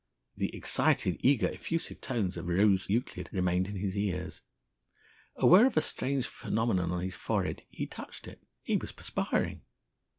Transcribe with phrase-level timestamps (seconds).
[0.35, 4.41] The excited, eager, effusive tones of Rose Euclid remained in his ears.
[5.35, 8.41] Aware of a strange phenomenon on his forehead, he touched it.
[8.63, 9.61] He was perspiring.